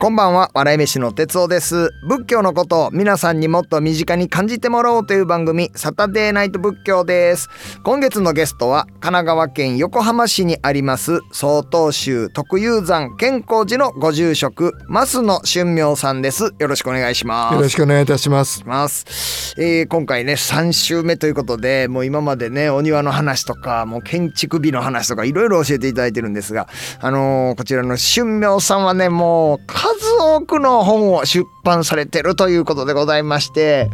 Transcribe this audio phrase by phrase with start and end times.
[0.00, 1.90] こんばんは笑い飯の哲夫です。
[2.04, 7.48] 仏教のことを皆さんにもっと身近に感じてもらおうという番組サタデーナイト仏教です。
[7.82, 16.54] 今月のゲストは神奈川県横浜市にあります曹洞宗特有山健康寺のご住職増野春明さんです。
[16.60, 17.54] よろしくお願いします。
[17.56, 18.62] よろしくお願いいたします。
[18.64, 26.68] ます、えー今回ね3週目ということでもう今までねお庭の話とかもう建築美の話とかいろいろ教えていただいてるんですが
[27.00, 33.90] あのーこちらの春明さんはねもう数多くの本を出版されてるということでございまして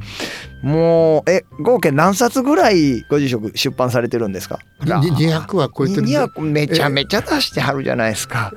[0.63, 4.61] もうえ合計何冊ぐらいご住職出版されてるんですか？
[4.83, 6.19] に200は超えてるんで。
[6.19, 8.51] 200めちゃめちゃ出してはるじゃないですか。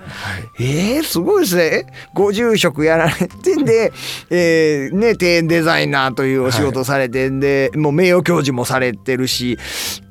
[0.57, 1.63] えー、すごいですね。
[1.63, 3.91] えご住職やられてんで、
[4.29, 9.57] えー、ね、庭園デザイナーというお仕事されてんで、もう名誉教授もされてるし、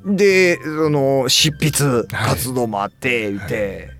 [0.05, 3.96] で、その、執筆活動もあって、言って、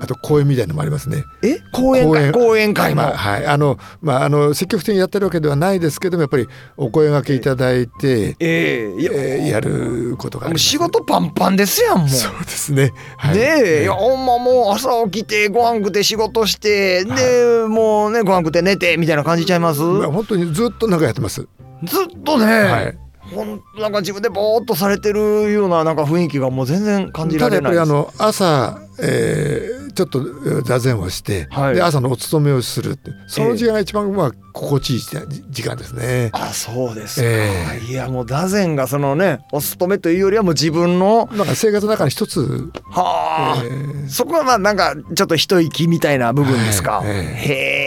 [0.00, 1.24] あと講演みたいなのもありますね。
[1.42, 1.58] え？
[1.72, 3.02] 講演会講演会も。
[3.02, 6.46] まあはいあのまああの積極的にやってるわけではないですけどもやっぱり
[6.76, 12.08] お声掛けいただいて、ええいや、えーやることが仕事パンパンですやん、もう。
[12.08, 12.92] そうですね。
[13.16, 21.46] はいねえ、いやほんまもう朝起きてご飯食って仕事してで、もうねご飯食って寝てみたいな感じちゃいます、まあ本当にずっとなんかやってます。
[21.84, 22.98] ずっとね、はい。
[23.34, 31.74] ほんなんか自分でぼーっとされてるようななんか雰囲気がもう全然感じらただやっぱりあの朝、えーちょっとえー座禅をして、はい。
[31.74, 35.16] で朝のお勤めをするってその時間が一番まあ心地いい時
[35.50, 36.30] 時間ですね。
[36.32, 47.10] あそうですか、えいやもう座禅がそのねお勤めというよりはもう自分のなんか生活の中に一つ、はあ、えーそこはまあなんかちょっと一息みたいな部分ですか、はいえ。
[47.12, 47.77] へえ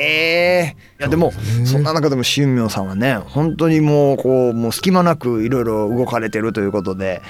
[0.64, 1.31] いやでも
[1.66, 7.22] そんな中でも春明さんはね本当にもうこうもう隙間なくいろいろ動かれてるということで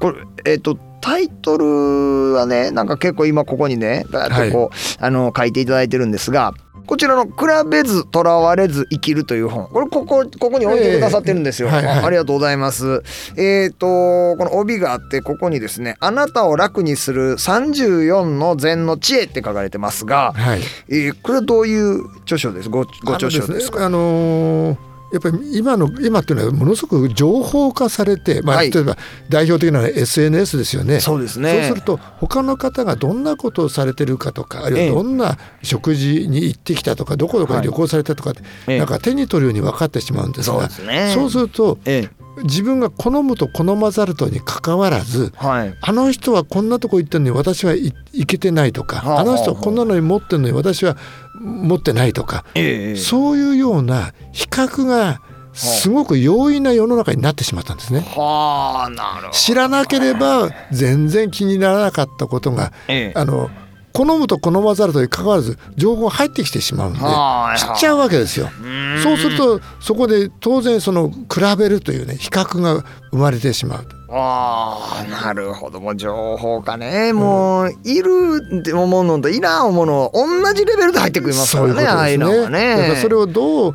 [0.00, 6.54] これえっ、とタイトルはねなんか結構今ここにねバーッとこう、あの書いていただいてるんですが
[6.86, 7.30] こちらの「比
[7.70, 9.68] べずとらわれず生きる」という本。
[9.68, 11.98] これここここに置いてくださってるんですよ、ええはいはい。
[12.00, 13.02] あありがとうございます。
[13.36, 20.60] えっ、とこの帯があってここにですね「あなたを楽にする34の禅の知恵」って書かれてますが、はい。
[20.88, 22.68] えーこれはどういう著書です？
[22.68, 23.86] ごご著書ですか？
[23.86, 24.76] あのー
[25.12, 28.70] やっぱり今の今っていうのはものすごく情報化されて、まあ、はい。
[28.70, 28.96] 例えば
[29.28, 31.00] 代表的なのは SNS ですよね。
[31.00, 31.52] そうですね。
[31.52, 34.88] そうすると他の方がどんなことをされてるかとかあるいええ。
[34.90, 38.78] はどんな食事に行ってきたとかどこどこに旅行されたとかって、ええ。
[38.78, 41.12] なんか手に取るように分かってしまうんですそうがですね。
[41.14, 42.08] そうするとえ
[42.44, 45.74] 自分が好むと好まざるとにかかわらずえはい。
[45.82, 49.24] あの人はこんなとこ行ってるのに私はい行けてないとか、はあはああ。
[49.24, 50.96] の人はこんなのに持ってるのに私は
[51.42, 55.20] 持ってないとか、ええそういうような比較が
[55.52, 58.00] すごく容易な世の中になってしまったんですね。
[58.00, 63.50] はあなるほど知らなければ全然気にならなかったことがええあの
[63.92, 68.48] 好むと好まざるとにかかわらず情報が入ってきてしまうんではい知っちゃうわけですよ。
[68.62, 73.86] うんそうするとそこで当然その比べるというね比較が生まれてしまう。
[74.14, 75.80] ああなるほど。
[75.80, 83.74] もう情報かねもういるって思うのといらん思うの同じレベルで入ってくりますからねああいうのはだからねそれをどう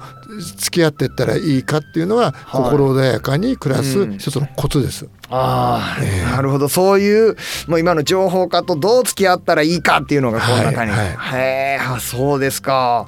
[0.57, 4.17] 付き合っていったらいいかっていうのは心穏やかに暮らすうん。
[4.17, 5.07] 一つのコツです。
[5.29, 6.69] ああ、なるほど。
[6.69, 7.35] そういう
[7.67, 11.07] もう今の情報化とどう付き合ったらいいかっていうのがこの中に、はい。
[11.07, 13.07] へえあそうですか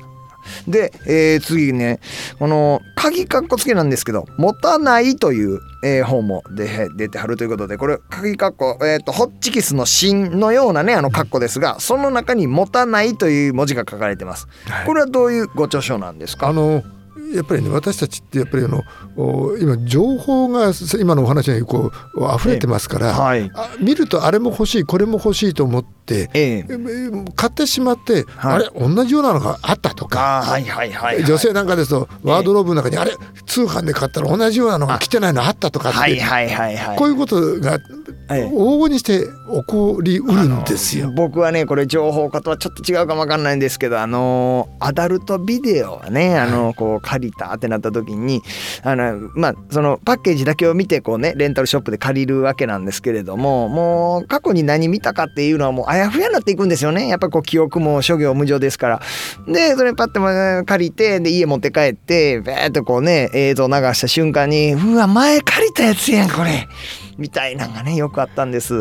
[0.67, 1.99] で、えー次ね
[2.37, 14.47] この鍵かっこつけなんですけど「持たない」という、えー本もで出てはるということでこれ鍵かっこ、えー、とホッチキスの芯のようなねあのかっこですがその中に「持たない」という文字が書かれてます。
[14.67, 16.47] はいこれはどういうご著書なんですか？
[16.49, 16.83] あの
[17.33, 18.83] やっぱりね私たちってやっぱりあの
[19.15, 23.49] お今情報が今のお話にこう溢れてますから、はい。
[23.53, 26.65] あ見るとあれも欲しいこれも欲しいと思って、ええ。
[26.67, 26.67] え
[27.35, 28.53] 買ってしまって、はい。
[28.55, 30.41] あれ同じようなのがあったとか。
[30.43, 33.11] はいはいはい、はい、女性なんかですとワードローブの中にあれ
[33.45, 36.97] 通販で買ったら同じようなのが来てないのあったとかって、はいはいはいはい。
[36.97, 37.98] こういうことがええ
[38.29, 41.11] 往々にして起こりうるんですよ。
[41.11, 48.41] 僕はねこれ情報化とはちょっと違うかもわかんないんですけどあのアダルトビデオはねあのこう借りたってなった時に
[48.83, 57.07] あのまあそのパッケージだけを見てこうねレンタルショップで借りるわけなんですけれどももう過去に何見たかっていうのはもうあやふやになっていくんですよね。
[57.07, 59.01] やっぱこう記憶も諸行無常ですから。
[59.47, 66.67] でそれパッてま借りてで家持って帰ってバーッとこうね映像流した瞬間にうわ前借りたやつやんこれ
[67.19, 68.73] みたいなのがねよくあったんです。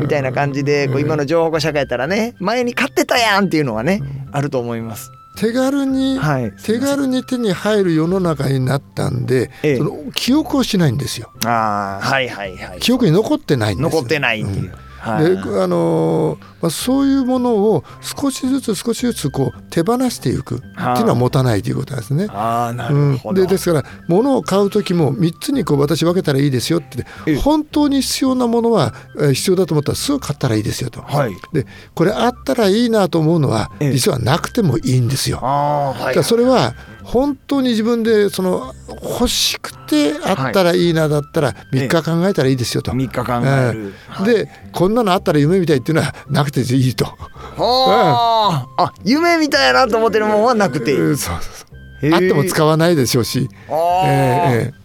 [0.00, 4.00] みたいな感じでこう今の情報化社会やったらね前に買ってたやんっていうのがね
[4.32, 5.10] あると思います。
[5.36, 6.52] 手軽に、はい。
[6.62, 9.76] 手軽に手に入る世の中になったんで、ええ。
[9.76, 11.30] その記憶をしないんですよ。
[11.44, 12.80] ああはいはいはい。
[12.80, 15.24] 記憶に残ってないんです残ってないっていう、んはい。
[15.24, 22.26] であのーまあ、そういうものを少しずつ少しずつこう手放していくっていうのは持たないということなんですね。
[22.30, 27.06] ああなうんるほ、ど、でですから物を買う時も3つにこう私分けたらいいですよって。
[27.26, 27.36] ええ。
[27.36, 31.00] 本当に必要なものはえー必要だと思ったらすぐ買ったらいいですよと。
[31.00, 31.32] はい。
[31.52, 33.92] でこれあったらいいなと思うのはええ。
[33.92, 35.38] 実はなくてもいいんですよ。
[35.42, 36.24] ああはい。
[36.24, 36.74] それは
[37.10, 42.92] 本当に自分でその欲しくてあったらいいなだったら3日考えたらいいですよと。
[42.92, 44.26] 3日考える、はい。
[44.32, 47.06] でこんなのあったら夢みたいっていうのはなくていいと。
[47.06, 51.54] はあ、あ夢みたいなと思ってるもんはなくていい、うんそうそう
[52.00, 52.14] そう。
[52.14, 53.48] あっても使わないでしょうし。
[53.68, 54.79] ああ、ええ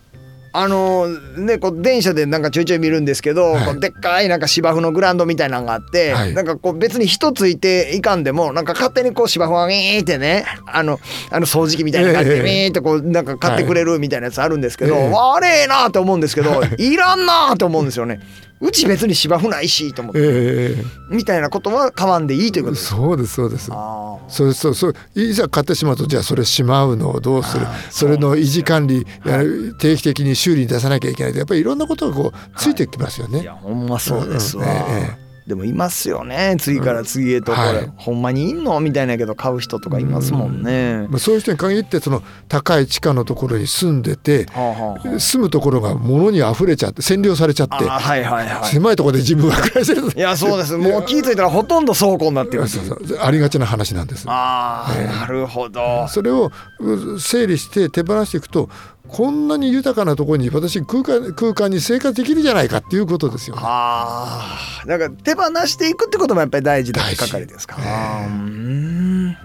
[0.57, 1.07] あの
[1.38, 3.66] ねこう電車でなんかちょいちょい見るんですけど、はい。
[3.66, 6.34] こうでっかいなんか芝生のグラウンドみたいなのがあって、はい。
[6.34, 11.00] なんかこう別に人ついていかんでもなんか勝手にこう芝生がウィーってねあの
[11.31, 12.42] あの掃除機みたいな感じでええ。
[12.42, 15.10] ウィーってこうなんか買ってくれるみたいなやつあるんですけど、ええ。
[15.12, 18.22] 悪えなと思うんですけど、い、らんなと思うんですよね。
[18.62, 22.86] うち別に芝生ないしと思って、えみたいなことは買わんでいいというこえとです。
[22.88, 23.69] そうですそうです。
[23.72, 24.94] あそうそうそう。
[25.13, 27.68] いざ買ってしまうとじゃあそれしまうのをどうする？
[27.92, 29.40] それの維持管理や
[29.78, 31.38] 定期的に修理に出さなきゃいけないと。
[31.38, 33.40] やっぱりいろんなことがこうついてきますよね。
[33.40, 34.66] あいやほんまそうですわ。
[34.66, 36.56] うんええでもいますよね。
[36.59, 37.92] 次から次へとこれ、はい。
[37.97, 41.06] ほんまにいんのみたいなやけど買う人とかいますもんね。
[41.07, 48.65] まあ、そういう人に限ってその高い地下のところに住んでてはあはあは住むところが物に溢れちゃって占領されちゃってはいはいはい。
[48.65, 50.75] 狭いところで自分は暮らしてるいやそうです。
[50.77, 54.25] もう気付いたらほとんど倉庫になってるそうそうありがちな話なんです。
[54.27, 56.07] ああ、なるほど。
[56.07, 58.69] それをう整理して手放していくと
[59.07, 63.62] こんなに豊かなところに私空間空間に生活できるじゃないかっていうことですよね。
[63.63, 67.78] ああだから手放していくってこともやっぱり大事な係ですか。
[67.80, 69.38] あーうーん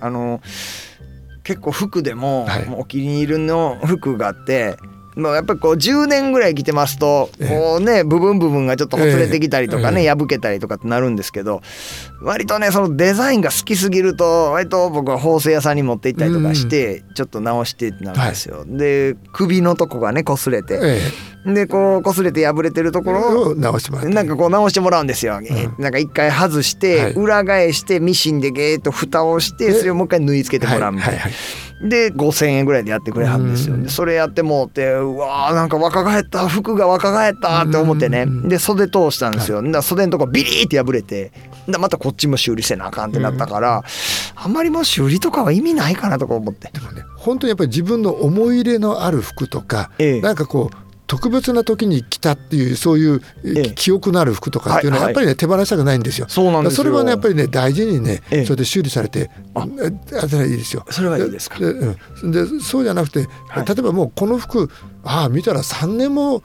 [0.00, 0.40] あの
[1.42, 4.76] 結構服でも、はいもうお気に入りの服があって。
[5.16, 7.48] まあやっぱりこう10年ぐらい着てますとええ。
[7.48, 10.08] こうね部分部分がちょっとほつれてきたりとかねええ。
[10.10, 11.62] 破けたりとかってなるんですけど
[12.22, 18.64] 割とねそのデザインが好きすぎると割と僕は縫製屋さんに持って行ったりとかしてちょっと直してってなるんですよ。
[18.66, 21.00] で首のとこがね擦れてえ
[21.46, 24.14] でこう擦れて破れてるとえころをを直してもらって。
[24.14, 25.40] なんかこう直してもらうんですよ。
[25.78, 27.12] なんか一回外して、はい。
[27.14, 31.20] 裏返してミシンでゲーッと蓋をしてそれをもう一回縫い付けてもらうみたいな。
[31.20, 31.88] はいはい。
[31.88, 33.74] で5,000円ぐらいでやってくれはるんですよ。
[33.74, 33.82] うん。
[33.84, 38.22] でそれやってもうてうわーなんか若返った服が若返ったって思ってね。
[38.22, 39.62] うんで袖通したんですよ。
[39.62, 41.32] だ袖のとこビリーって破れて
[41.66, 43.82] でまたこっちも修理せなあかんってなったから、
[44.34, 46.70] あんまりもう修理とかは意味ないかなとか思って。
[46.70, 50.20] でもね本当にやっぱり自分の思い入れのある服とか、ええ。
[50.20, 56.26] なんかこう特別な時に着たっていうそういうええ記憶のある服とかっていうのははいやっぱりね手放したくないんですよ。
[56.28, 60.86] そうなんですよそれはねやっぱりね大事にね、ええそれで修理されてあえやったらいいですよ。
[60.88, 61.96] それはいいですかでう
[62.28, 64.70] んでそうじゃなくて、はい例えばもうこの服
[65.02, 66.44] ああ見たら3年も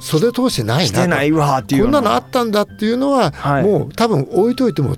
[0.00, 4.96] 袖通してないなしてないわっていうようんこなのあったんだっていうのは、はいもう多分置いといても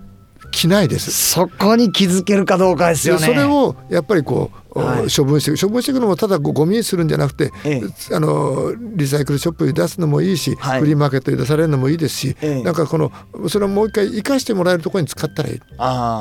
[0.53, 1.11] 着ないです。
[1.11, 3.27] そこに気づけるかどうかですよね。
[3.27, 7.81] でそれをやっぱりこう、はい処分していく処分していくのもただゴミにするんじゃなくて、え
[8.13, 10.81] あのリサイクルショップに出すのもいいし、はい。
[10.81, 12.63] フリーマーケットに出されるのもいいですし、ええ。
[12.63, 13.13] なんかこの
[13.49, 15.59] それをもう一回生かしてもらえるところに使ったらいい。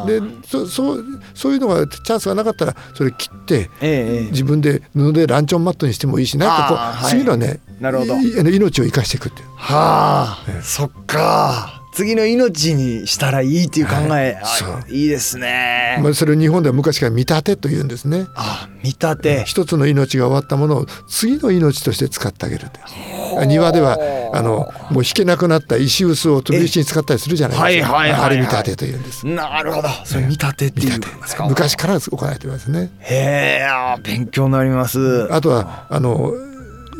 [0.07, 1.03] でそそう
[1.33, 3.89] そういうのがチャンスがなかったらそれ切ってええ
[4.23, 4.31] ええ。
[4.31, 7.11] 自分で布でランチョンマットにしてもいいしなんかこう、あーはい。
[7.11, 8.15] そういうのはねなるほど。
[8.15, 9.47] 命を生かしていくっていう。
[9.55, 14.93] はあ、そっか次の命にしたらいいっていう考え、はい。
[14.93, 18.27] いいですね、まあ、それを日本では昔から見立てというんですね。
[18.35, 23.97] あ見立て、一つの命が終わったものを次の命として使ってあげると庭では
[24.33, 27.93] あのもう引けなくなった石臼を飛び石に使ったりするじゃないですか。
[27.93, 28.21] はいはいはいはい。
[28.25, 29.27] あれ見立てというんです。
[29.27, 29.89] なるほど。
[30.05, 31.43] それ見立てっていうんですか。
[31.43, 31.49] て。
[31.49, 32.91] 昔から行われてますね。
[32.99, 35.31] へえあ勉強になります。
[35.31, 36.33] あとはあの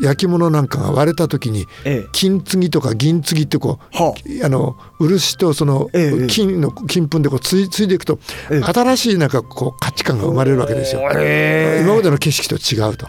[0.00, 2.08] 焼き物なんかが割れた時にええ。
[2.12, 4.48] 金継ぎとか銀継ぎってこうはあ。
[4.48, 8.18] の漆とそのええ金の金粉でこうついついでいくと
[8.50, 8.62] ええ。
[8.62, 11.00] 新しいなんかこう価値観が生まれるわけですよ。
[11.02, 13.06] 今までの景色と違うと。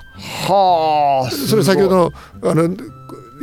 [0.47, 2.11] はあそれ先ほどの
[2.51, 2.69] あの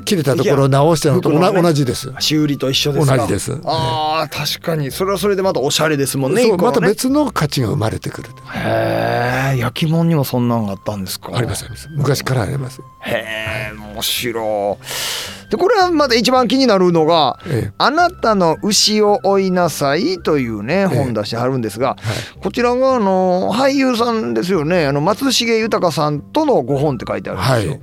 [0.04, 2.12] 切れたところを直したのとね同じです。
[2.20, 3.16] 修理と一緒ですか。
[3.16, 3.58] 同じです。
[3.64, 4.90] ああ確かに。
[4.90, 6.56] それはそれでまたおしゃれですもんねね。
[6.56, 8.28] また別の価値が生まれてくる。
[8.54, 11.30] へえ焼き物にもそんなんがあったんですか。
[11.34, 11.88] ありますあります。
[11.92, 12.80] 昔からあります。
[13.00, 15.50] へえ面白い。
[15.50, 21.96] でこれはまだ一番気になるのがええ「あなたの牛を追いなさい」というね本出してはるんですが、
[22.42, 24.86] こちらがあの俳優さんですよね。
[24.86, 27.72] あの松重豊さんとのご本って書いてあるんですよ。
[27.72, 27.80] はい。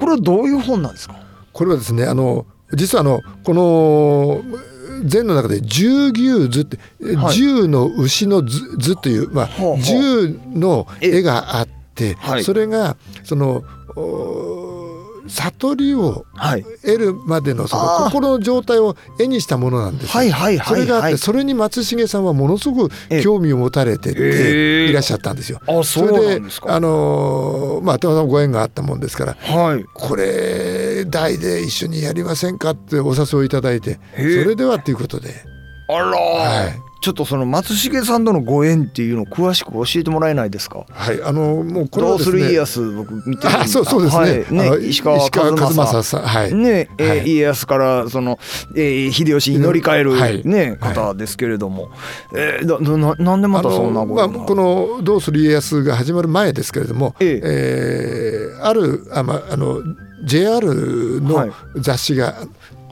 [0.00, 1.14] これはどういう本なんですか？
[1.54, 2.44] これはですねあの
[2.74, 4.42] 実はあのこの
[5.04, 6.78] 禅の中で十牛図って、
[7.16, 7.34] はい。
[7.34, 9.78] 十の牛の図図という、まあほうほう。
[9.80, 12.44] 十の絵があって、はい。
[12.44, 13.64] それがその
[13.96, 14.73] お
[15.28, 16.64] 悟りをはい。
[16.84, 20.10] 得るまでのその心の状態を絵にしたものなんですよ。
[20.12, 23.22] はいはいそれがあって、それに松重さんはものすごくええ。
[23.22, 25.60] 興味を持たれてへてえいらっしゃったんですよ。
[25.66, 29.84] あそうれであのーまあたまたまご縁があったもんですからはい。
[29.94, 35.34] これ題で一緒にやりませんかってお誘いいただいてそれではということで。
[35.88, 40.86] あら、はいちょっとその松重さんとのご縁っていうのを詳しく教えてもらえないですか？
[40.90, 44.16] はいあのもうこれどうすはですねる家康僕見てるんあそうそうです
[44.54, 44.80] ね,、はい。
[44.80, 45.30] ね石川和
[45.70, 46.22] 正さん。
[46.22, 47.28] はい、ねえーはい。
[47.30, 48.38] 家康からその、
[48.74, 50.42] えー秀吉に乗り換える、はい。
[50.46, 51.90] ねはい方ですけれども、
[52.34, 57.40] えー、だだななんでまたそんなことまあ、この「どうする家康」が始まる前ですけれども、ええ。
[57.44, 59.82] えーあるあ、まあ、あの
[60.24, 61.48] JR はい。
[61.48, 62.34] の雑誌が、はい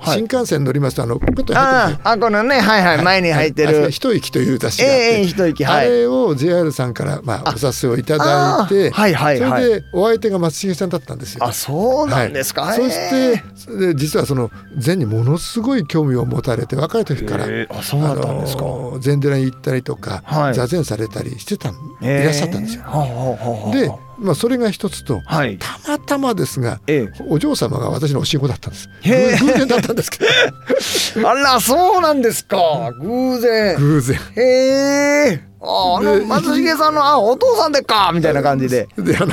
[0.04, 5.86] 新幹線乗りますとあのポケットに入ってああこのねはいはい、前に入ってる、あ一息という雑誌があって、ええ一息はい。
[5.86, 9.62] あれを JR さんから、まあ、お誘いをいただいて、あはいはいはい。
[9.62, 11.44] それでお相手が松重さんだったんですよ。
[11.44, 13.42] あそうなんですか、はいそして
[13.78, 17.78] で実はその禅にものすごい興味を持たれて若い時から、えー。
[17.78, 18.64] あそうだったんですか、
[19.00, 20.54] 禅寺に行ったりとか、はい。
[20.54, 22.22] 座禅されたりしてた、えー。
[22.22, 22.82] いらっしゃったんですよ。
[23.72, 23.90] で、
[24.22, 25.58] まあ、それが一つとはい。
[25.58, 28.88] たまたまですがえお嬢様が私の教え子だったんです。
[29.44, 30.26] 偶然だったんですけど。
[31.20, 32.92] え あらそうなんですか。
[33.00, 33.76] 偶然。
[33.76, 34.18] 偶然。
[34.36, 34.40] へ
[35.32, 35.40] え。
[35.60, 38.88] ああので松重さんのあお父さんでかみたいな感じで。
[38.98, 39.32] であの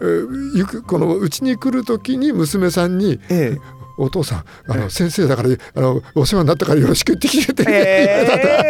[0.00, 3.56] えー行くこのうちに来る時に娘さんにえ
[3.98, 8.26] 「お父さんあの先生だからあのお世話になったからよろしく言ってきて」ってえ。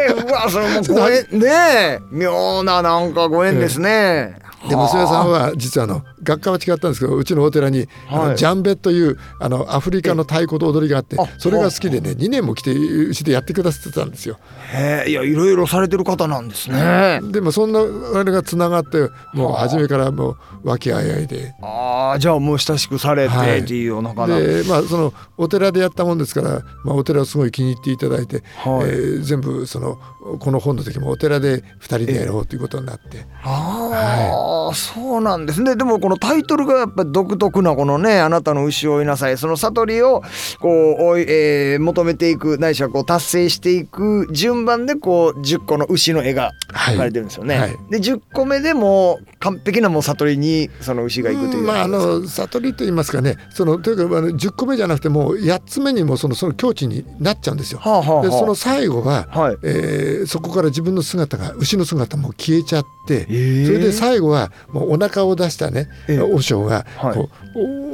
[0.09, 1.99] えー、うわそれもご縁ねえ。
[2.13, 4.37] 妙ななんかご縁ですね、
[4.69, 8.29] で娘さんは実はあの学科は違ったんですけどうちのお寺に、あはい。
[8.31, 14.39] のジャンベというあのアフリカの太鼓と踊りがあってあそれが好きでね2年も来てうちでやってくださってたんですよ。
[14.73, 17.21] へえいやいろいろされてる方なんですね。
[17.31, 17.81] でもそんな
[18.19, 21.55] あれがつながってもう初めからもう和気あいあいで。
[21.63, 23.83] ああじゃあもう親しくされてってい。
[23.83, 28.89] うようなかな、でまあそのお寺でやったもんですから、まあ、お寺をすごい気に入っていただいて、はい。
[28.89, 29.99] えー全部その
[30.41, 35.77] この本の時もお寺で2人でやろうということになって、ああ、そうなんですね。
[35.77, 40.23] でもこのタイトルがやっぱり独特なこのね「あなたの牛を追いなさい」その悟りを
[40.61, 47.59] こう追い、えー求めていくないしはこう達成していく順番でこう10個の牛の絵が描かれてるんですよね。
[47.59, 47.77] はい。
[47.91, 51.61] で10個目でもう完璧なもう悟りにその牛が行くという。
[51.61, 57.79] うんまああの悟りと言いますかねそのというかあの10個目じゃなくてもう8つ目にもそのその境地になっちゃうんですよ。
[57.79, 58.23] はあはあはあ。
[58.25, 59.57] でその最後は、はい。
[59.63, 67.19] えーそこから自分の姿が牛の姿も消えちゃって、えそれで最後はもうお腹を出したね、ええ和尚がはい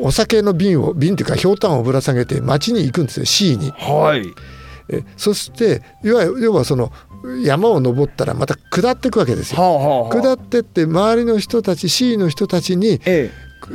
[0.02, 3.70] おお酒の瓶を瓶というかひょうたんをぶら下げて町に行くんですよ C に。
[3.70, 4.32] はい
[4.88, 6.92] えそして要は要はその
[7.44, 9.60] 山を登ったらまた下っていくわけですよ。
[9.60, 13.30] はあはあはあ下ってって周りの人たち C の人たちにえ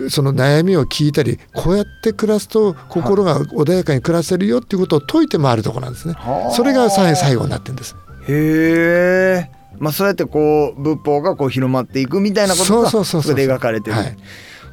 [0.09, 6.13] その悩みを聞いたりこうやって暮らすと心が穏やかに暮らせるよっていうことを説いて回るところなんですね。
[6.15, 7.95] はあそれが最最後になってるんです。
[8.27, 13.97] えへえまあそうやってこう仏法がこう広まっていくみたいなことがそうそうそうそうここで描かれてる。
[13.97, 14.17] はい。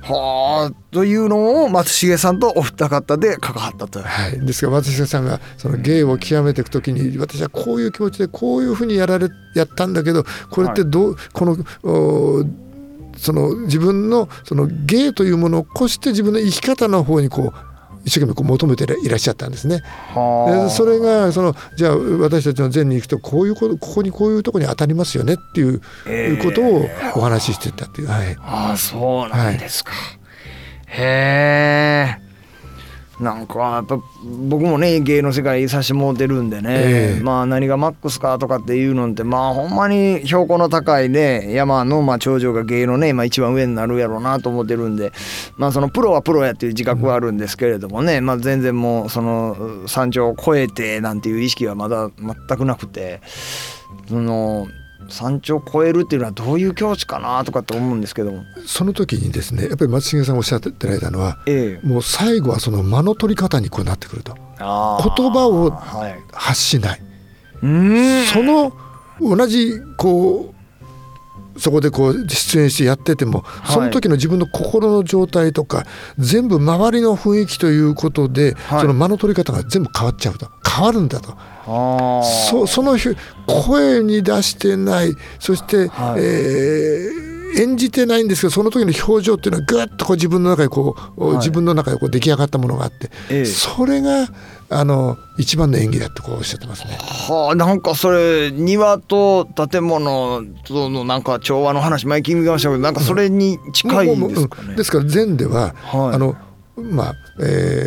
[0.05, 4.03] はあというのを松重さんとお二方で関わったと。
[4.03, 12.45] はい、ですから松下さんがその芸を極めていくときに私はこういう気持ちでこういうふうにやられやったんだけどこれってどう、このお
[13.17, 17.74] その自分のその芸というものを越して自分の生き方の方にこう
[18.05, 19.83] 一生懸命こう求めていらっしゃったんですね。
[20.15, 28.09] はでそれがそのじゃあ私たちの禅に行くとこういうことここにこういうところに当たりますよねっていうえーことをお話ししてたっていう。
[28.09, 29.93] はいああそうなんですか。
[30.87, 32.24] へえ。
[33.21, 33.99] なんかやっぱ
[34.49, 37.23] 僕もね芸の世界いさしてもうてるんでね、ええ。
[37.23, 45.13] まあ何がマックスかとかっていうのってまあほんまに標高の高いね山のまあ頂上が芸のね、まあ、一番上になるやろうなと思ってるんで
[45.57, 53.21] まあそのプロはプロやっていう自覚はあるんですけれどもね、まあ全然もうその山頂を越えてなんていう意識はまだ全くなくて
[54.09, 54.67] その
[55.09, 58.33] 山頂を越えるっていうのはどういう境地かなとかって思うんですけど。
[58.33, 58.45] も。
[58.67, 61.87] その時にですねやっぱり松重さんおっしゃってられたのはええ。
[61.87, 64.35] もう最後はその間の取り方にこうなってくると。
[64.59, 67.03] 言葉をはい、発しない、
[67.63, 68.27] うーん。
[68.27, 68.73] その
[69.21, 70.55] 同じこ
[71.57, 73.73] うそこでこう出演してやってても、い。
[73.73, 75.85] その時の自分の心の状態とか
[76.19, 78.81] 全部周りの雰囲気ということで、はい。
[78.81, 80.49] その間の取り方が全部変わっちゃうと。
[80.75, 83.09] 変わるんだとそそのひ
[83.47, 85.15] 声に出してない。
[85.39, 86.21] そして、はい。
[86.23, 91.37] えー演じてないんですけどその時の表情っていうのはぐっとこう自分の中でこう、はい。
[91.37, 93.45] 自分の中でこう出来上がったものがあって、ええ。
[93.45, 94.29] それが
[94.71, 96.99] あの一番の演技だってこうおっしゃってますね。
[97.01, 104.69] はあなんかそれ庭と建物とのなんか調和の話前聞きましたけどなんかそれに近いですかね。
[104.71, 104.77] うん。
[104.77, 106.15] ですから禅では、はい。
[106.15, 106.35] あの
[106.77, 107.45] まあ、え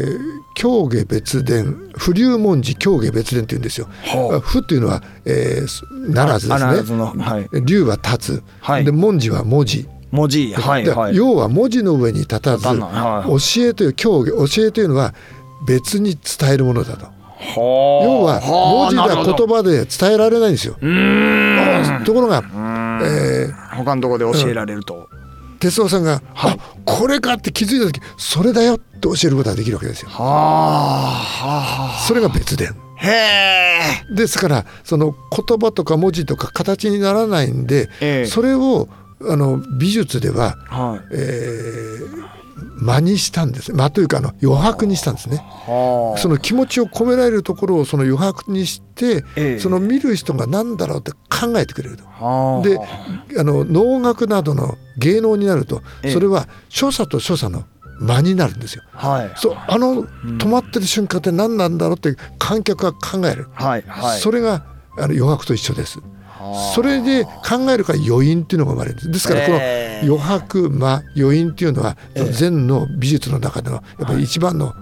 [0.07, 3.87] ー教下別伝不流文字教下別伝って言うんですよ。
[4.05, 7.03] はあ不っていうのは、えー、ならずですね。
[7.03, 9.87] はい流は立つ、はいで文字は文字。
[10.09, 11.15] 文字はいではい。
[11.15, 15.13] 要は文字の上に立たず、はい教えという教下教えというのは
[15.67, 17.05] 別に伝えるものだと。
[17.05, 17.11] は
[18.01, 20.73] あ要は文字だなるほど言葉で伝えられないんですよ。
[20.73, 22.41] ところが、
[23.03, 25.07] えー他のところで教えられると。
[25.57, 30.09] 哲夫さんが、はこれかって気づいた時それだよって教えることができるわけですよ。
[30.09, 32.69] はあはそれが別伝。
[32.69, 33.11] あへ
[34.11, 34.15] え。
[34.15, 38.87] ですからその言葉とか文字とか形にならないんで、ええそれを
[39.21, 41.07] あの美術では、はい。
[41.11, 42.27] えー
[42.79, 45.37] 間にしたんです間というかあの余白にしたんですね。
[45.37, 46.19] はあ。
[46.19, 52.03] その気持ちを込められるところをその余白にして、ええその見る人が何だろうって考えてくれると。
[52.05, 52.79] はあで
[53.39, 57.65] あの能楽などの芸能になるとええそれは所作と所作の
[57.99, 58.83] 間になるんですよ。
[58.91, 64.19] はいそうあの止まってる瞬間って何なんだろうって観客が考える、はいはい。
[64.19, 64.65] それが
[64.97, 65.99] あの余白と一緒です。
[66.37, 66.73] はあ。
[66.73, 69.11] それで考えるから余韻っていうのが生まれるんです。
[69.11, 70.05] ですからこのええ。
[70.05, 72.31] 余白間余韻っていうのはええ。
[72.31, 74.73] 禅の美術の中でのやっぱり一番の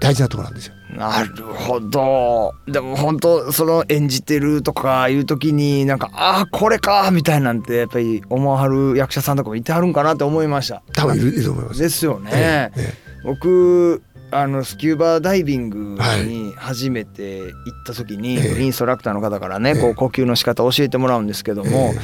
[0.00, 0.74] 大事なところなんですよ。
[0.96, 2.54] なるほど。
[2.66, 10.82] でも本当その演じてるとかいう時になんかああこれかみたいなんてやっぱり思わはる役者さんとかもいてはるんかなって思いました。
[10.94, 11.80] 多分いるいると思います。
[11.80, 12.94] ですよね、えええ。
[13.24, 14.02] 僕
[14.34, 16.26] あのスキューバダイビングはい。
[16.26, 17.52] に初めて行っ
[17.86, 18.62] た時に、ええ。
[18.62, 19.80] インストラクターの方からね、ええ。
[19.80, 21.98] こう呼吸の仕方教えてもらうんですけども、え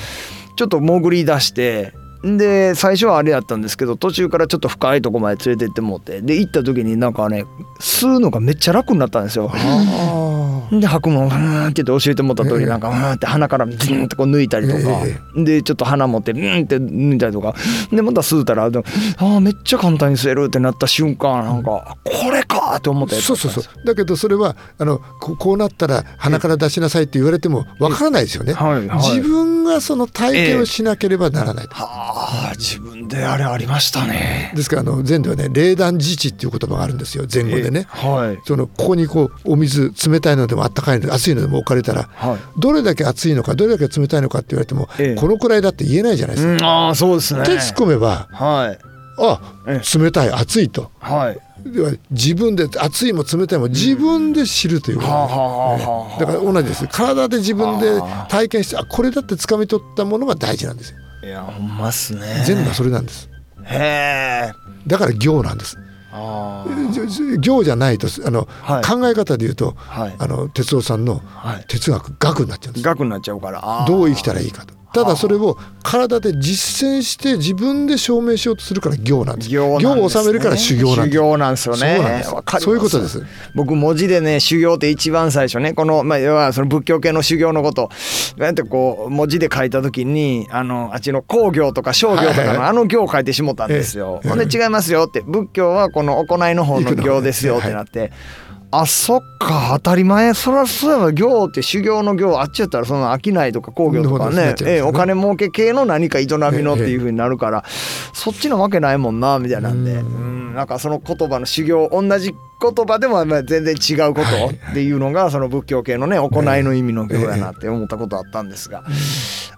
[0.57, 7.45] ちょっと潜り出してで最初はあれやったんですけど途中からちょっと深いとこまで連れてってもうてで行った時になんかね
[7.81, 9.51] 吸うのがめっちゃ楽になったんですよ。
[10.73, 12.61] あで吐くもんふーんって言って教えてもらった通ええ。
[12.61, 14.81] りなんかふーんって鼻からズンってこう抜いたりとか、
[15.37, 17.55] えでちょっと鼻持ってうんって抜いたりとか。
[17.91, 18.85] でまた吸うたらでも
[19.17, 23.85] あーめっちゃ簡単に吸えるってなった瞬間なんかこれかって思ったやつそうそうそう。
[23.87, 28.53] だけどそれはあのここうなったら鼻から出しなさいって言われてもわからないですよね。
[28.53, 28.99] はいはい。
[28.99, 31.67] 自分がその体験をしなければならない。
[31.71, 34.53] はあ自分であれありましたね。
[34.55, 37.25] ですからあの禅ではね冷暖自治っていう言葉があるんですよ。
[37.33, 37.87] 前後でね。
[37.89, 38.39] はい。
[38.45, 42.61] そのここにこうお水冷たいのでもあったかいのでも熱いのでも置かれたらはい。
[42.61, 45.15] どれだけ熱いのかどれだけ冷たいのかって言われても、ええ。
[45.15, 46.53] このくらいだって言えないじゃないですか。
[46.53, 47.45] うん、ああそうですね。
[47.45, 48.79] 手突っ込めばはい。
[49.19, 50.91] あえ冷たい熱いと。
[50.99, 51.41] はい。
[51.71, 54.97] では自分で熱いも冷たいも自分で知るという。
[54.99, 56.09] ことはあなんですはあはあ。
[56.09, 56.89] はあだから同じです。
[56.89, 60.99] 体で自分であ体験してあこれだって掴み取ったものが大事なんですよ。
[61.23, 62.43] いやほんまっすね。
[62.47, 63.29] 全部はそれなんです。
[63.65, 64.53] へえ。
[64.87, 65.77] だから行なんです
[67.39, 68.85] 行じゃないとあの、はい。
[68.85, 70.15] 考え方で言うとはい。
[70.19, 71.65] あの哲夫さんのはい。
[71.69, 73.85] 哲学学になっちゃうんです額になっちゃうから。
[73.87, 79.51] どう生きたらいいかとただそれを体で実践して自分で証明しようとするから行なんです。
[79.51, 79.87] 行ね。
[79.87, 81.11] を収めるから修行なんです。
[81.11, 82.25] 修行なんですよね。
[82.59, 83.23] そういうことです。
[83.55, 87.89] 僕文字でね修行って一番最初ねこのまあ要はその仏教系の修行のこと。
[88.37, 94.21] なんてこう文字で書いた時にあのあっちの工業とか商業とかのあの行を書いてしもたんですよ。
[94.25, 94.29] ええ。
[94.29, 95.21] ほんで違いますよって。
[95.21, 98.13] 仏教はこの行いの方の行ですよってなって。
[98.73, 100.33] あそっか当たり前。
[100.35, 101.13] そらそうやわ。
[101.13, 104.55] 行って修行の行あっちやったらその商いとか工業とかね。
[104.63, 106.29] ええお金儲け系の何か営み
[106.63, 107.65] のっていう風になるから
[108.13, 109.93] そっちのわけないもんなみたいなんで。
[109.93, 110.55] うんうん。
[110.55, 118.85] なんかその言葉の修行同じ言葉でもまあ全然違うことっていうのがその仏教系のね行いの意味の行やなって思ったことあったんですが。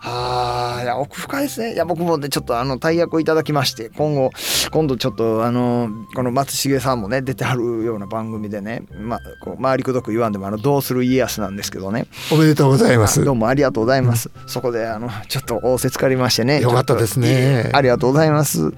[0.05, 1.75] あーいや奥深いですね。
[1.75, 4.31] いや僕もねちょっとあの大役をいただきまして今後
[4.73, 12.07] 今度ちょっとあのこの松重さんもね出てはるような番組でねまあこう回りくどく言わんでもあのどうする家康なんですけどね。
[12.33, 13.25] おめでとうございます。
[13.25, 14.31] どうもありがとうございます。
[14.47, 16.61] そこであのちょっと仰せつかりましてね。
[16.61, 17.71] よかったですね。
[17.73, 18.73] ありがとうございます。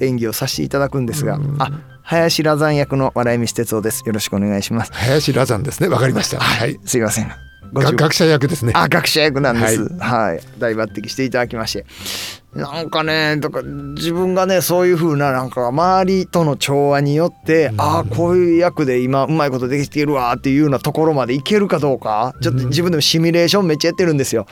[0.00, 1.70] 演技をさせていただくんですが、あ、
[2.04, 4.02] 林羅山役の笑い飯哲夫です。
[4.04, 4.92] よろしくお願いします。
[4.92, 7.32] 林羅山ですねわかりましたはいすいません。
[7.72, 9.88] 学者役ですねあ、学者役なんです。
[9.98, 11.86] はい、大抜擢していただきまして。
[12.54, 24.46] なんかね、だから自分がね、そういう風な、なんか周りとの調和によって、ああ、こういう役で今うまいことできているわっていうようなところまでいけるかどうか、ちょっと自分でもシミュレーションめっちゃやってるんですよ。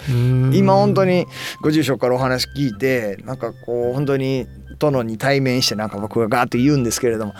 [0.52, 1.26] 今本当に
[1.62, 4.48] ご住職からお話聞いてなんかこう本当に
[4.90, 7.34] 殿に対面してなんか僕がガーッと言うんですけれども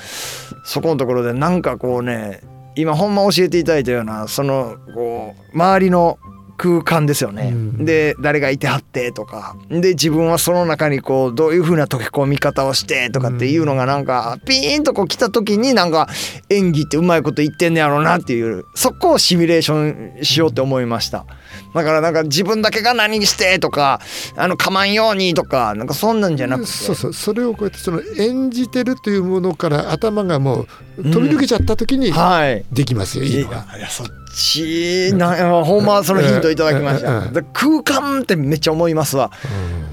[0.65, 2.41] そこのところでなんかこうね
[2.75, 6.19] 今ほんま教えていただいたようなそのこう周りの
[6.63, 7.85] 空間ですよね、うん。
[7.85, 9.57] で誰がいてはってとか。
[9.69, 16.09] で自分はその中にこうどういう風な溶け込み方をしてとかっていうのがなんかピーンとこう来た時になんか
[16.51, 21.27] 演技ってうまいこと言ってんねやろうなっていうそこをシミュレーションしようって思いました
[21.75, 24.01] だからなんか自分だけが何してとか
[24.37, 26.67] あのかまんようにとかなんかそんなんじゃなくて。
[26.71, 27.13] そうそう。
[27.13, 30.67] それをこうやってその演じてるというものから頭がも
[30.99, 32.65] う飛び抜けちゃった時にはい。
[32.73, 33.67] できますよ、いいのが。
[33.77, 35.65] いやそっちな。
[35.65, 37.21] ほんまそのヒントいただきました。
[37.21, 39.31] だ空間ってめっちゃ思いますわ。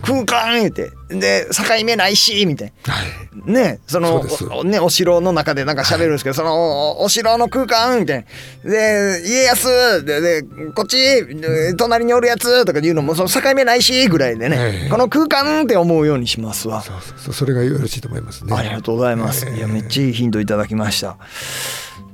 [0.02, 0.92] 空間言って。
[1.10, 3.52] で境目ないしみたいはい。
[3.52, 4.24] なねその
[4.64, 8.26] ねお城の中でなんか喋るんですけど、そのおお城の空間みたい
[8.64, 10.06] なで家康。
[10.06, 10.44] でで
[10.76, 14.90] こっちで隣におるやつとかいうのもその境目ないしぐらいでね、はい。
[14.90, 16.82] この空間って思うようにしますわ。
[16.82, 17.34] そうそうそう。
[17.34, 18.56] それがよろしいと思いますね。
[18.56, 19.48] ありがとうございます。
[19.48, 19.58] ええ。
[19.58, 21.18] いや、めっちゃいいヒントいただきました。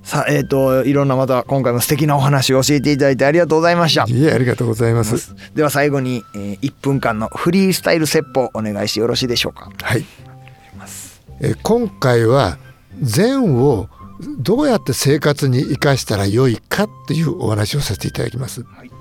[0.06, 4.04] さあ、えっ、と、いろんなまた今回も素敵なお話を教えていただいてありがとうございました。
[4.08, 5.36] いえありがとうございます。
[5.56, 9.72] では最後に、えー、1分間のフリースタイル説法お願いしてよろしいでしょうか？
[9.82, 10.06] はい。
[11.42, 12.60] えー今回は
[13.02, 13.90] 禅を
[14.40, 18.62] どうやって生活に生かしたらよいかっていうお話をさせていただきます。
[18.62, 18.92] はい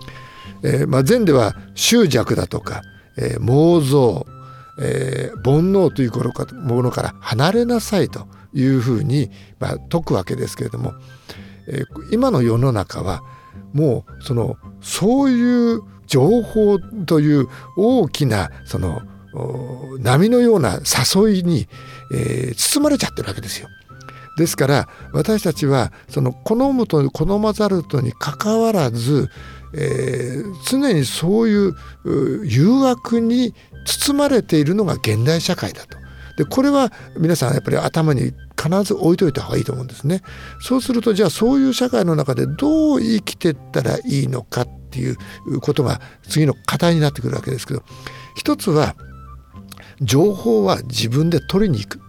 [0.63, 2.81] えーまあ、禅では執着だとか、
[3.19, 4.27] えー妄想、
[4.81, 6.13] えー煩悩という
[6.63, 10.93] ものから離れなさいというふうに、まあ、説くわけですけれども、
[11.69, 13.23] えー今の世の中は
[13.73, 19.03] もうそのそういう情報という大きなその
[19.35, 20.79] お波のような
[21.15, 21.67] 誘いに、
[22.13, 23.69] えー包まれちゃってるわけですよ。
[24.37, 29.29] ですから私たちはその好むと好まざるとにかかわらず、
[29.75, 33.55] えー常にそういうう誘惑に
[33.87, 35.99] 包まれているのが現代社会だと。
[36.37, 40.23] でこれは皆さんやっぱり頭に必ず置いといた方がいいと思うんですね。
[40.61, 45.17] そうするとじゃあそういう社会の中でどう生きてったらいいのかっていう
[45.61, 47.83] ことが次の課題になってくるわけですけど
[48.37, 48.95] 一つは
[50.01, 52.01] 情報は自分で取りに行く。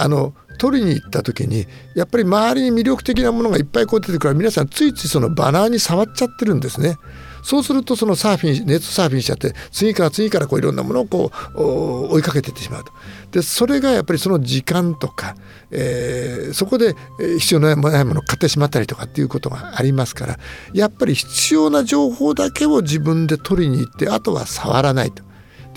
[0.00, 6.96] あの取りに行った時にやっぱり周りに魅力的なものがいっぱいこう出てくるから皆さんついついそのバナーに触っちゃってるんですね。
[7.42, 12.92] そうするとそのサーフィンネットサーフィンしちゃって次から次からこういろんなものをこう追いかけていってしまうと。
[13.30, 15.36] でそれがやっぱりその時間とか、
[15.70, 16.94] えーそこで
[17.38, 20.38] 必要ないものを買ってしまったりとかっていうことがありますから
[20.72, 25.28] やっぱり必要な情報だけを自分で取りに行ってあとは触らないと。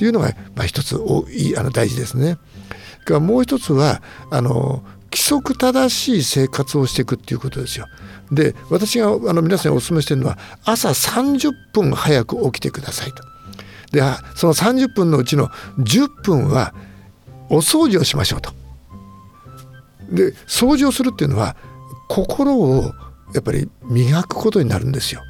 [0.05, 2.37] いうのが、まあ、一つおいあの大事ですね。
[3.09, 7.87] もう一つはあの規則正しい生活をしていくっていうことですよ。
[8.31, 13.23] で私があの皆さんにお勧めしてるのは朝30分早く起きてくださいと。
[13.91, 14.01] で
[14.35, 16.73] その30分のうちの10分は
[17.51, 18.51] お掃除をしましょうと。
[20.09, 21.55] で掃除をするっていうのは
[22.07, 22.93] 心を
[23.33, 25.21] やっぱり磨くことになるんですよ。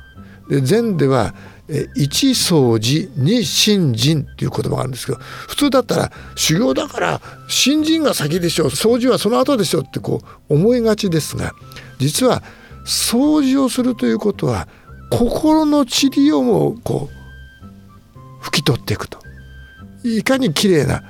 [0.49, 1.33] で禅では
[1.67, 11.53] え一掃除二信心っていう言葉があるんですけど普通だったら修行だから信心が先でしょう掃除はその後でしょってこう思いがちですが
[11.99, 12.43] 実は
[12.85, 14.67] 掃除をするということは
[15.11, 17.09] 心の塵をもこ
[18.41, 19.19] う拭き取っていくと
[20.03, 21.03] いかに綺麗な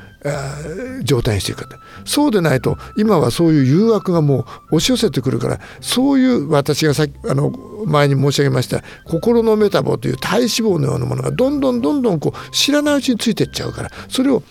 [1.04, 7.52] 状態にしていくかそうでないと今はそういう誘惑がもう押し寄せてくるからそういう私がさあの
[7.86, 14.44] 前に申し上げました心のメタボという体脂肪のようなものがどんどんどんどんこう知らないうちについていっちゃうからそれを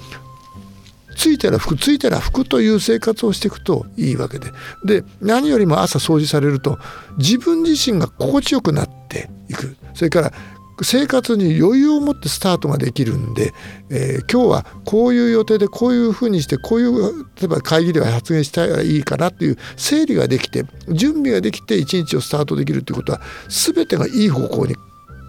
[1.17, 4.51] ついたら服ついたら服という生活をしていくといいわけで。
[4.85, 6.79] で何よりも朝掃除されると
[7.19, 9.77] 自分自身が心地よくなっていく。
[9.95, 10.33] それから
[10.83, 13.53] 生活に余裕を持ってスタートができるんで、
[13.91, 24.77] えー今日はこういう予定でこういうふうにしてこういう例えば会議では発言したらいいかなっていう整理ができて準備ができて一日をスタートできるということは全てがいい方向に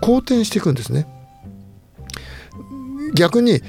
[0.02, 1.08] 好転していくんですね。
[3.16, 3.62] 逆に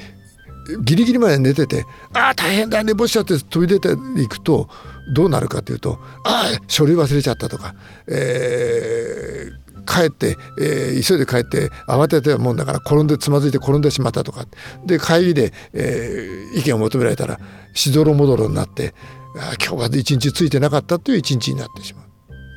[0.85, 4.69] ギリギリまで寝てて「ああ大変だ寝坊しちゃって」飛び出ていくと
[5.15, 7.75] どうなるかというと「ああ書類忘れちゃった」とか、
[8.07, 14.47] えー帰って、えー急いで帰って慌ててたもんだから転んでつまずいて転んでしまったとか
[14.87, 17.39] で会議で、えー意見を求められたら
[17.75, 18.95] しどろもどろになって
[19.37, 22.05] あ今日は一日ついてなかったという一日になってしまう。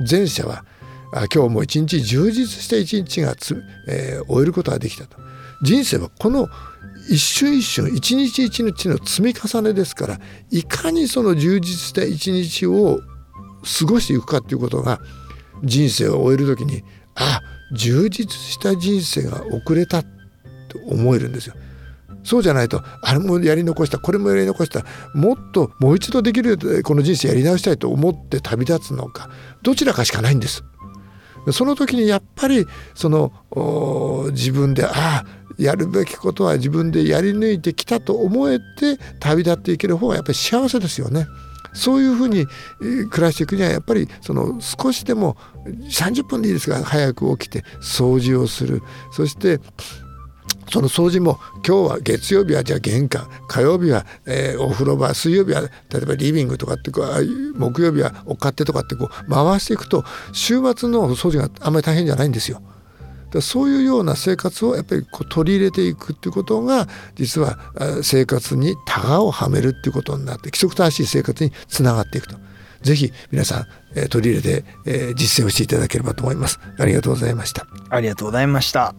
[0.09, 0.65] 前者は
[1.13, 5.17] あ今日も一日充実した一日がつ、えー終えることができたと。
[5.61, 6.47] 人生はこの
[7.09, 10.19] 一瞬一瞬一日一日の積み重ねですから
[10.51, 12.99] いかにその充実した一日を
[13.79, 14.99] 過ごしていくかっていうことが
[15.63, 16.83] 人生を終える時に
[17.15, 20.10] あ充実した人生が遅れたと
[20.88, 21.56] 思えるんですよ。
[22.23, 29.30] そうじゃないとあれもやり残したこれもやり残したもっともう一度できるこの人生やり直したいと思って旅立つのか
[29.62, 30.63] どちらかしかないんです。
[31.51, 33.32] その時にやっぱりその
[34.32, 35.25] 自分でああ
[35.60, 41.28] やるべきことは自分でやり抜いてきたと思えて旅立っていける方がやっぱり幸せですよね。
[41.75, 42.47] そういうふうに
[43.09, 49.59] 暮らしていくにはやっぱりその少しでも30分でいいですが早く起きて掃除をするそして
[50.71, 55.67] その掃除も今日は月曜日はじゃあ玄関火曜日は、え、お風呂場水曜日は例
[56.01, 62.61] えばリビングとかって木曜日はお勝手とかってこう回していくと週末の掃除があんまり大変じゃないんですよ。
[63.41, 67.58] そういうような生活をやっぱりこう取り入れていくっていうことが実は
[68.04, 72.38] 生活にタガをはめるっていうことになって規則正しい生活につながっていくと。
[72.82, 76.60] ぜひ皆さん、えー、取り入れて、えー、実践をしていただければと思います。
[76.78, 77.65] ありがとうございました。
[77.89, 78.93] ありがとうございました。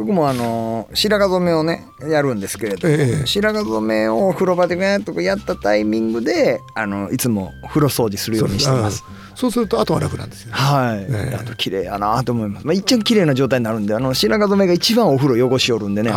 [0.00, 9.04] 僕もあの白髪染めをねやるんですけれど、ええ、白髪染めを風呂場でガーッとやったタイミングであのいつも風呂掃除するようにしてます。
[9.40, 12.66] そうするとあとは楽なんですよ、ね、はい、えー、あと綺麗やなと思います。
[12.66, 16.12] まあ一番綺麗な状態になるんで、あの白髪染めが一番お風呂汚しおるんでね、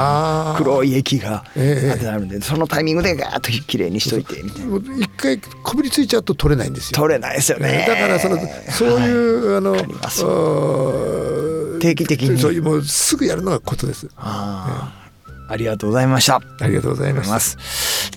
[0.58, 4.78] 黒い液があってなるんで、そのタイミングでガーッと綺麗にしといてみたいな。
[4.98, 6.98] 一回こびりついちゃうと取れないんですよ。
[6.98, 7.86] 取れないですよね。
[7.88, 8.38] だからその
[8.70, 9.78] そういう、はい、あの
[11.80, 12.38] 定期的に。
[12.38, 14.10] そういうもうすぐやるのがことです。
[14.18, 15.03] ああ
[15.58, 16.42] りがとうございました。
[16.60, 17.58] ありがとうございます。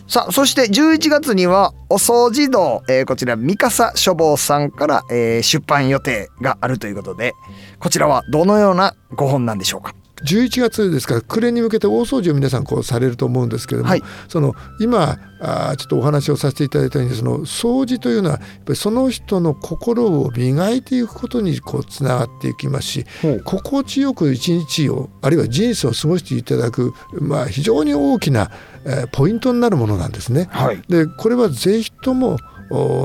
[0.08, 7.32] さあ、そして11月には、お掃除道、えー、こちら、三笠書房さんから、えー、出版予定があるということで、
[7.78, 9.94] こちらはどのようなご本なんでしょうか？
[10.24, 23.06] 11月ですから暮れに向けて大掃除を皆さんこうされると思うんですけれども、はい、その今あちょっとお話をさせていただいたようにその掃除というのはやっぱりその人の心を磨いていくことにこうつながっていきますし、
[23.44, 28.50] 心地よく一日をあるいは人生を過ごしていただく、まあ、非常に大きな、
[28.84, 30.48] えー、ポイントになるものなんですね。
[30.50, 32.38] はい、でこれはぜひとも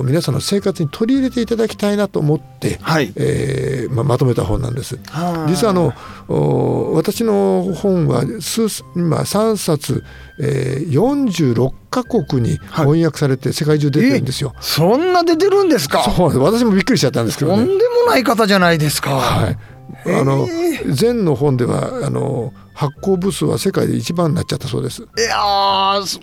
[0.04, 3.14] 皆さんの生活に取り入れていただきたいなと思って、はい。
[3.16, 5.00] えーまあ、まとめた本なんです。
[5.48, 5.94] 実はあの
[6.94, 10.04] 私の本は数今3冊、
[10.40, 16.04] えー、46カ国に翻訳されて世界中出てるんですよ、はい、そんな出てるんですか？
[16.04, 19.12] そう私もびっくりしちゃったんですけど、ね、とんでもない方じゃないですか。
[19.12, 19.58] はい
[20.06, 20.48] あの
[21.00, 25.04] 前の本ではあの発行部数は世界で一番になっちゃったそうです。
[25.04, 25.38] いや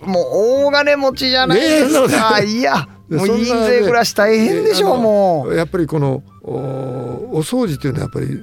[0.05, 2.41] もう大金持ちじゃないですか。
[2.41, 5.55] いやもう印税暮らし大変でしょうもう。
[5.55, 8.39] やっぱりこのおお掃除というのはやっぱり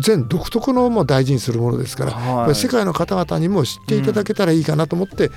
[0.00, 5.30] 全独特のも大事にするものですから、はい、世界の方々にも知っていただけたらいいかなと思って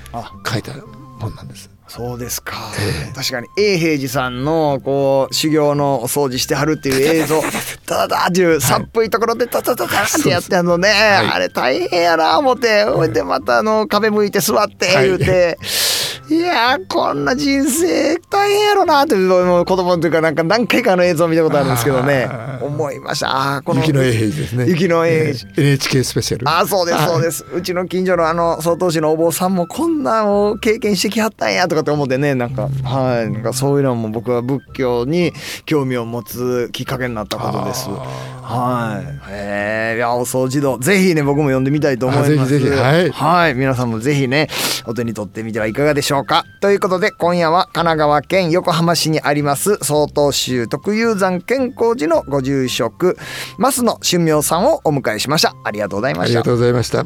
[0.50, 0.72] 書いた
[1.20, 1.75] 本なんです。
[1.88, 7.40] そうですか、えー、確かに永平寺さんのこう修行のお掃除してはるっていう映像。
[7.86, 12.84] ダダダっていうさっぷいところでタタタタってやってあのね、はい、あれ大変やな思って。
[12.84, 15.58] ほいでまたあの壁向いて座って言うて。
[15.62, 15.66] い
[16.34, 22.28] やこんな人生大変やろなって子供というかなんか何回かの映像を見たことあるんですけどね。
[22.62, 23.56] 思いました。
[23.56, 24.66] あこの雪の永平寺ですね。
[24.66, 26.48] 雪の永平寺 NHK スペシャル。
[26.48, 27.44] あそうですそうです。
[27.54, 33.30] うちの近所のあの曹洞宗のお坊さんもこんなんを経験してきはったんやとかって思ってねなんかはい。
[33.30, 35.32] なんかそういうのも僕は仏教に
[35.64, 37.88] 興味を持つきっかけになったことです。
[37.88, 39.18] はい。
[39.30, 42.50] えー、いやお掃除道ぜひね僕も読んでみたいと思います。
[42.50, 44.48] ぜひぜひはい、はい、皆さんもぜひね
[44.86, 46.44] お手に取ってみてはいかがでしょうか？
[46.60, 53.16] ということで今夜は神奈川県横浜市にあります曹洞宗特有山健康寺のご住職
[53.58, 55.54] 増野俊明さんをお迎えしました。
[55.64, 56.40] ありがとうございました。
[56.40, 57.04] ありがとうございました。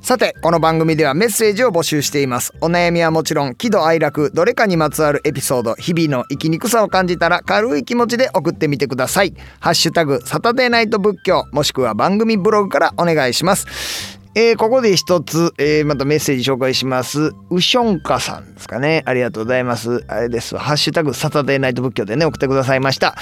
[0.00, 2.52] さてこの番組ではメッセージを募集しています。
[2.60, 9.34] お悩みはもちろん喜怒哀楽どれかにまつわるエピソード日々の生きにくさを感じたら軽い気持ちで送ってみてください。
[9.60, 17.32] ハッシュタグサタデーナイト仏教もしくは番組ブログからお願いしますえー、ここで一つ、えー、またメッセージ紹介します。
[17.50, 19.04] ウションカさんですかね。
[19.06, 20.04] ありがとうございます。
[20.08, 20.56] あれです。
[20.56, 23.14] ハッシュタグサタデーナイト仏教でね、送ってくださいました。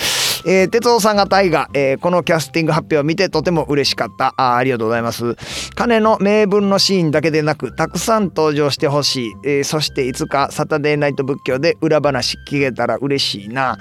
[0.46, 4.32] えー、哲夫さんが大河、えー、このキャスティング発表を見てとても嬉しかった。
[4.38, 5.36] あありがとうございます。
[5.74, 9.32] 金の名分のシーンだけでなく、たくさん登場してほしい。
[9.44, 13.78] えー、そしていつかサタデーナイト仏教で裏話聞けたら嬉しいな。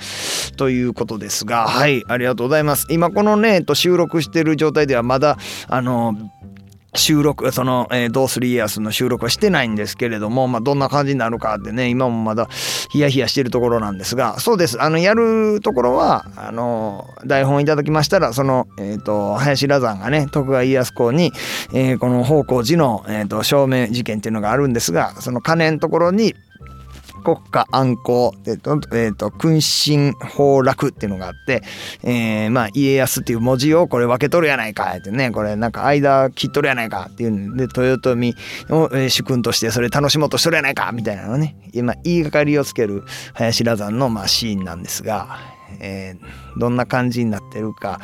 [0.58, 2.86] ということですが、はい、ありがとうございます。
[2.90, 6.16] 今このね、と収録してる状態ではまだ、あの、
[6.94, 12.48] 収録その、えー、どうする家康の収録はしてないんですけれども、まあ、どんな感じになるかってね今もまだ
[12.92, 14.82] ヒヤヒヤしてるところなんですがそうです。
[14.82, 21.32] あのやるところはあの台本いただきましたらその、えーと、林羅山がね徳川家康公に、
[21.74, 26.36] えー、この宝光寺の、えーと、証明事件っていうのがあるんですがその金のところに
[27.22, 31.62] 国家安康、えっと、えっと、君臣崩落っていうのがあって、
[32.04, 38.34] えー、まあ、家康っていう文字をこれ分け取るやないかってね、これなんか間切っとるやないかっていうんで、豊臣
[38.70, 43.04] を、主君としてそれ楽しもうとしとるやないかみたいなのね、今、言いがかりをつける
[43.34, 45.40] 林羅山の、まあ、シーンなんですが、
[45.80, 48.00] えー、どんな感じになってるか。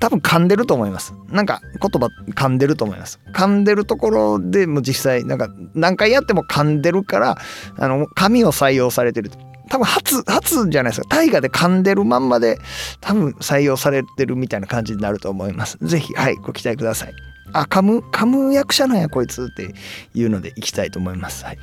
[0.00, 1.14] 多分噛んでると思います。
[1.28, 3.20] なんか言葉噛んでると思います。
[3.32, 7.38] 噛んでるところでも実際なんか何回やっても噛んでるから
[7.78, 9.30] あの噛みを採用されてる。
[9.70, 11.08] 多分初初じゃないですか。
[11.08, 12.58] 大河で噛んでるまんまで
[13.00, 15.78] 多分採用されてるみたいな感じになると思います。
[15.80, 17.12] 是非はいご期待ください。
[17.52, 19.74] あ噛む噛む役者なんやこいつって
[20.14, 21.44] いうのでいきたいと思います。
[21.44, 21.58] はい。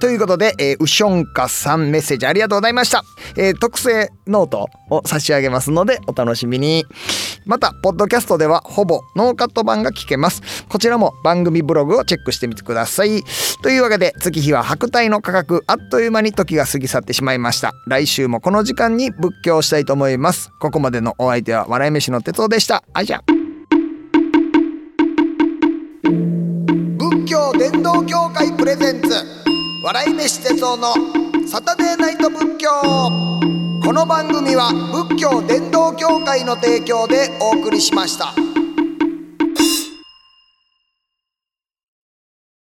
[0.00, 3.04] ということで、えー、ウションカさんメッセージありがとうございました。
[3.36, 6.84] えー、特製ノートを差し上げますのでお楽しみに。
[7.46, 10.42] また、ポッドキャストではほぼノーカット版が聞けます。
[10.68, 13.22] こちらも番組ブログをチェックしてみてください。
[13.62, 17.72] というわけで、月日は白帯の価格、あっという間に時が過ぎ去ってしまいました。
[17.86, 20.50] 来週もこの時間に仏教したいと思います。
[20.60, 22.82] ここまでのお相手は笑い飯の哲夫でした。
[22.92, 23.20] あじゃ。
[26.02, 29.08] 仏教伝道協会プレゼンツ
[29.84, 30.94] 笑い飯哲夫の
[31.46, 32.70] サタデーナイト仏教
[33.84, 38.32] この番組は仏教伝道協会の提供でお送りしました。